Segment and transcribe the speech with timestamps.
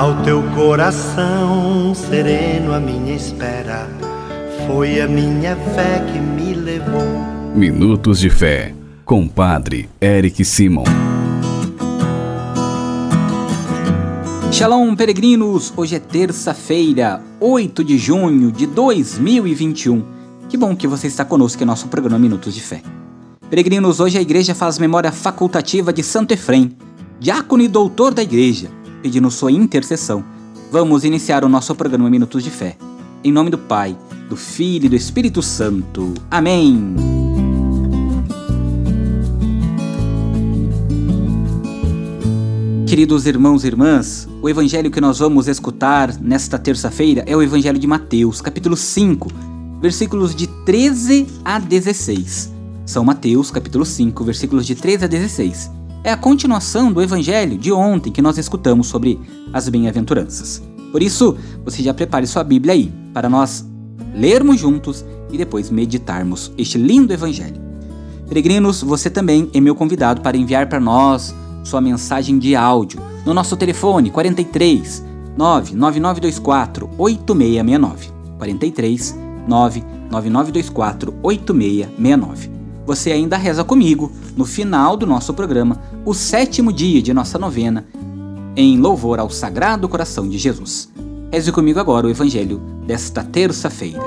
[0.00, 3.86] Ao teu coração sereno, a minha espera
[4.66, 7.04] foi a minha fé que me levou.
[7.54, 8.74] Minutos de Fé,
[9.04, 10.84] com Padre Eric Simon.
[14.50, 15.70] Shalom, peregrinos!
[15.76, 20.02] Hoje é terça-feira, 8 de junho de 2021.
[20.48, 22.80] Que bom que você está conosco em nosso programa Minutos de Fé.
[23.50, 26.74] Peregrinos, hoje a igreja faz memória facultativa de Santo Efrem,
[27.18, 28.70] diácono e doutor da igreja,
[29.02, 30.24] pedindo sua intercessão.
[30.70, 32.76] Vamos iniciar o nosso programa Minutos de Fé.
[33.24, 33.96] Em nome do Pai,
[34.28, 36.14] do Filho e do Espírito Santo.
[36.30, 36.94] Amém.
[42.86, 47.78] Queridos irmãos e irmãs, o evangelho que nós vamos escutar nesta terça-feira é o evangelho
[47.78, 49.28] de Mateus, capítulo 5,
[49.80, 52.52] versículos de 13 a 16.
[52.84, 55.79] São Mateus, capítulo 5, versículos de 13 a 16.
[56.02, 59.20] É a continuação do evangelho de ontem que nós escutamos sobre
[59.52, 60.62] as bem-aventuranças.
[60.90, 63.66] Por isso, você já prepare sua Bíblia aí, para nós
[64.14, 67.60] lermos juntos e depois meditarmos este lindo evangelho.
[68.26, 71.34] Peregrinos, você também é meu convidado para enviar para nós
[71.64, 75.04] sua mensagem de áudio no nosso telefone 43
[75.36, 78.08] 99924 8669.
[78.38, 82.59] 43 99924 8669.
[82.90, 87.86] Você ainda reza comigo no final do nosso programa, o sétimo dia de nossa novena,
[88.56, 90.90] em louvor ao Sagrado Coração de Jesus.
[91.32, 94.02] Reze comigo agora o Evangelho desta terça-feira.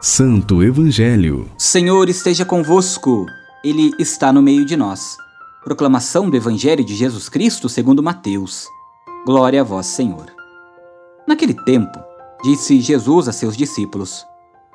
[0.00, 1.48] Santo Evangelho.
[1.56, 3.26] Senhor esteja convosco.
[3.62, 5.16] Ele está no meio de nós.
[5.62, 8.66] Proclamação do Evangelho de Jesus Cristo segundo Mateus.
[9.24, 10.26] Glória a vós, Senhor.
[11.28, 12.00] Naquele tempo,
[12.42, 14.26] disse Jesus a seus discípulos: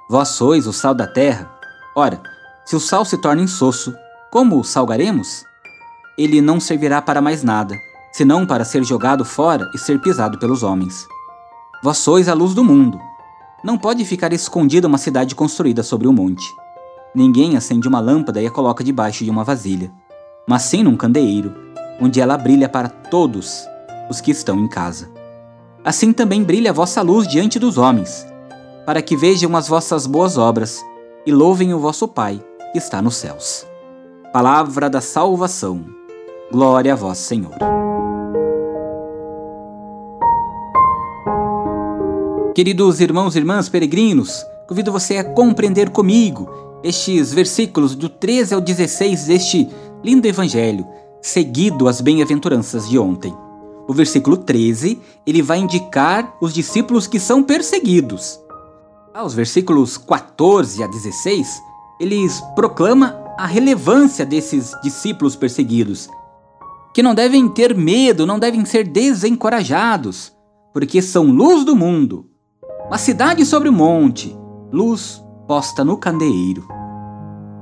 [0.09, 1.51] Vós sois o sal da terra.
[1.93, 2.21] Ora,
[2.63, 3.93] se o sal se torna insosso,
[4.31, 5.43] como o salgaremos?
[6.17, 7.75] Ele não servirá para mais nada,
[8.13, 11.05] senão para ser jogado fora e ser pisado pelos homens.
[11.83, 12.97] Vós sois a luz do mundo.
[13.61, 16.55] Não pode ficar escondida uma cidade construída sobre um monte.
[17.13, 19.91] Ninguém acende uma lâmpada e a coloca debaixo de uma vasilha,
[20.47, 21.53] mas sim num candeeiro,
[21.99, 23.67] onde ela brilha para todos
[24.09, 25.11] os que estão em casa.
[25.83, 28.25] Assim também brilha a vossa luz diante dos homens,
[28.87, 30.81] para que vejam as vossas boas obras
[31.25, 33.67] e louvem o vosso Pai que está nos céus.
[34.31, 35.83] Palavra da salvação.
[36.49, 37.51] Glória a vós, Senhor.
[42.55, 46.49] Queridos irmãos e irmãs peregrinos, convido você a compreender comigo
[46.81, 49.67] estes versículos do 13 ao 16 deste
[50.01, 50.87] lindo evangelho,
[51.21, 53.35] seguido as bem-aventuranças de ontem.
[53.85, 58.46] O versículo 13, ele vai indicar os discípulos que são perseguidos.
[59.17, 61.63] Aos versículos 14 a 16,
[61.99, 66.07] eles proclama a relevância desses discípulos perseguidos,
[66.93, 70.31] que não devem ter medo, não devem ser desencorajados,
[70.71, 72.27] porque são luz do mundo,
[72.85, 74.37] uma cidade sobre o monte,
[74.71, 76.67] luz posta no candeeiro.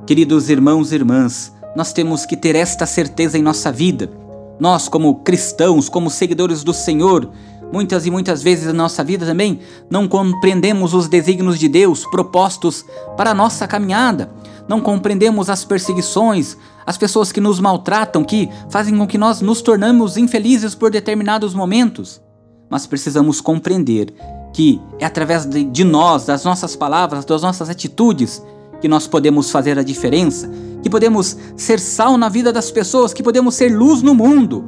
[0.05, 4.11] Queridos irmãos e irmãs, nós temos que ter esta certeza em nossa vida.
[4.59, 7.31] Nós, como cristãos, como seguidores do Senhor,
[7.71, 9.59] muitas e muitas vezes na nossa vida também
[9.89, 12.85] não compreendemos os desígnios de Deus propostos
[13.17, 14.31] para a nossa caminhada.
[14.67, 19.61] Não compreendemos as perseguições, as pessoas que nos maltratam, que fazem com que nós nos
[19.61, 22.21] tornamos infelizes por determinados momentos.
[22.69, 24.13] Mas precisamos compreender
[24.53, 28.41] que é através de, de nós, das nossas palavras, das nossas atitudes,
[28.81, 30.49] que nós podemos fazer a diferença,
[30.81, 34.63] que podemos ser sal na vida das pessoas, que podemos ser luz no mundo.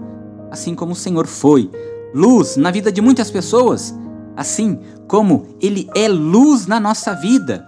[0.52, 1.70] Assim como o Senhor foi
[2.14, 3.94] luz na vida de muitas pessoas,
[4.36, 7.66] assim como Ele é luz na nossa vida.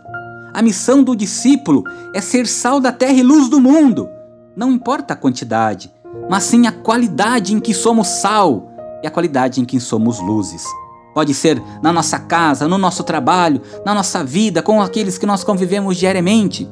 [0.53, 1.83] A missão do discípulo
[2.13, 4.09] é ser sal da terra e luz do mundo.
[4.55, 5.91] Não importa a quantidade,
[6.29, 8.71] mas sim a qualidade em que somos sal
[9.03, 10.63] e a qualidade em que somos luzes.
[11.13, 15.43] Pode ser na nossa casa, no nosso trabalho, na nossa vida, com aqueles que nós
[15.43, 16.69] convivemos diariamente.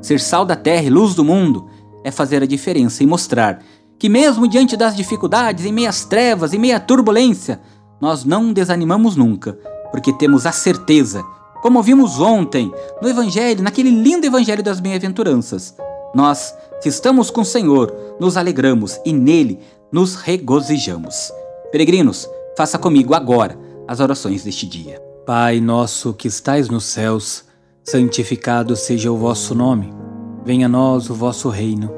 [0.00, 1.66] Ser sal da terra e luz do mundo
[2.04, 3.60] é fazer a diferença e mostrar
[3.98, 7.60] que, mesmo diante das dificuldades, em meias trevas, em meia turbulência,
[8.00, 9.58] nós não desanimamos nunca,
[9.90, 11.24] porque temos a certeza,
[11.62, 12.72] como vimos ontem
[13.02, 15.74] no Evangelho, naquele lindo Evangelho das Bem-aventuranças.
[16.14, 19.58] Nós, se estamos com o Senhor, nos alegramos e nele
[19.90, 21.32] nos regozijamos.
[21.72, 25.02] Peregrinos, faça comigo agora as orações deste dia.
[25.26, 27.44] Pai nosso que estais nos céus,
[27.84, 29.92] santificado seja o vosso nome.
[30.44, 31.97] Venha a nós o vosso reino.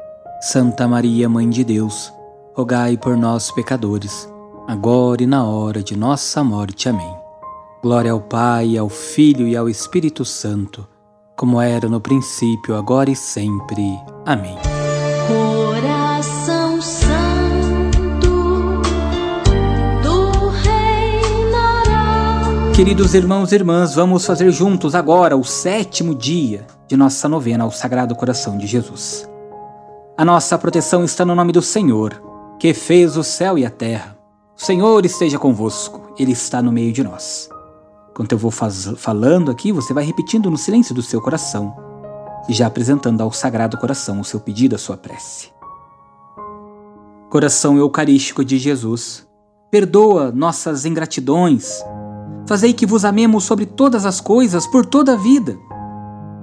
[0.43, 2.11] Santa Maria, Mãe de Deus,
[2.55, 4.27] rogai por nós, pecadores,
[4.67, 6.89] agora e na hora de nossa morte.
[6.89, 7.15] Amém.
[7.83, 10.87] Glória ao Pai, ao Filho e ao Espírito Santo,
[11.37, 13.83] como era no princípio, agora e sempre.
[14.25, 14.57] Amém.
[15.27, 18.31] Coração Santo
[20.01, 21.21] do Rei.
[22.75, 27.69] Queridos irmãos e irmãs, vamos fazer juntos agora o sétimo dia de nossa novena ao
[27.71, 29.29] Sagrado Coração de Jesus.
[30.17, 32.21] A nossa proteção está no nome do Senhor,
[32.59, 34.17] que fez o céu e a terra.
[34.55, 37.49] O Senhor esteja convosco, Ele está no meio de nós.
[38.13, 41.73] Quando eu vou falando aqui, você vai repetindo no silêncio do seu coração
[42.47, 45.49] e já apresentando ao Sagrado Coração o seu pedido, a sua prece.
[47.29, 49.25] Coração Eucarístico de Jesus,
[49.71, 51.81] perdoa nossas ingratidões,
[52.45, 55.57] fazei que vos amemos sobre todas as coisas por toda a vida.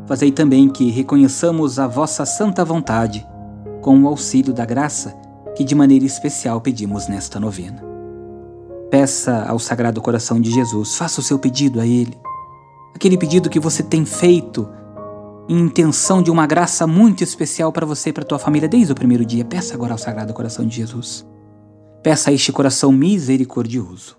[0.07, 3.25] Fazei também que reconheçamos a vossa santa vontade,
[3.89, 5.17] com o auxílio da graça
[5.57, 7.83] que de maneira especial pedimos nesta novena.
[8.91, 12.15] Peça ao Sagrado Coração de Jesus, faça o seu pedido a Ele.
[12.95, 14.69] Aquele pedido que você tem feito
[15.49, 18.95] em intenção de uma graça muito especial para você e para tua família desde o
[18.95, 19.43] primeiro dia.
[19.43, 21.27] Peça agora ao Sagrado Coração de Jesus.
[22.03, 24.19] Peça a este coração misericordioso.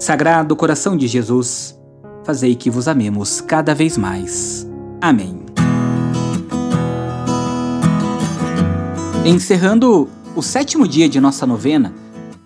[0.00, 1.80] Sagrado Coração de Jesus,
[2.24, 4.68] fazei que vos amemos cada vez mais.
[5.00, 5.41] Amém.
[9.24, 11.94] Encerrando o sétimo dia de nossa novena,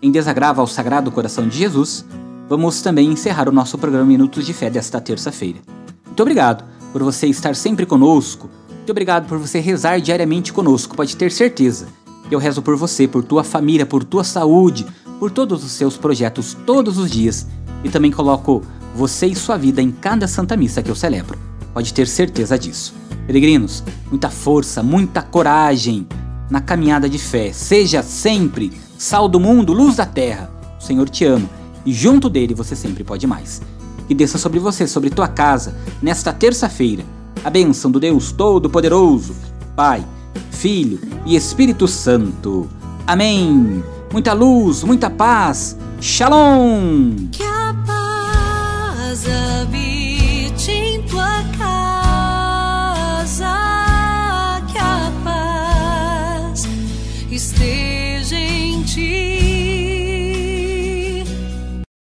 [0.03, 2.05] em desagravo ao Sagrado Coração de Jesus,
[2.51, 5.59] vamos também encerrar o nosso programa Minutos de Fé desta terça-feira.
[6.05, 8.51] Muito obrigado por você estar sempre conosco.
[8.69, 10.95] Muito obrigado por você rezar diariamente conosco.
[10.95, 11.87] Pode ter certeza.
[12.31, 14.85] Eu rezo por você, por tua família, por tua saúde,
[15.19, 17.47] por todos os seus projetos todos os dias
[17.85, 18.63] e também coloco
[18.95, 21.39] você e sua vida em cada Santa Missa que eu celebro.
[21.73, 22.95] Pode ter certeza disso.
[23.27, 26.07] Peregrinos, muita força, muita coragem
[26.51, 27.53] na caminhada de fé.
[27.53, 30.51] Seja sempre sal do mundo, luz da terra.
[30.79, 31.49] O Senhor te ama
[31.85, 33.63] e junto dele você sempre pode mais.
[34.09, 37.05] Que desça sobre você, sobre tua casa, nesta terça-feira,
[37.45, 39.35] a bênção do Deus Todo-Poderoso,
[39.75, 40.05] Pai,
[40.51, 42.69] Filho e Espírito Santo.
[43.07, 43.83] Amém.
[44.13, 45.77] Muita luz, muita paz.
[46.01, 47.15] Shalom.